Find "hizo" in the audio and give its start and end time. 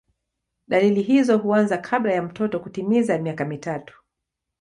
1.01-1.37